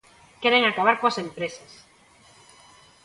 [0.41, 1.71] Queren acabar coas empresas.